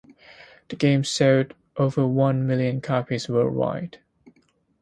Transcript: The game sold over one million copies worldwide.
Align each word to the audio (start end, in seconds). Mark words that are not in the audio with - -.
The 0.69 0.75
game 0.75 1.03
sold 1.03 1.53
over 1.77 2.07
one 2.07 2.47
million 2.47 2.81
copies 2.81 3.29
worldwide. 3.29 3.99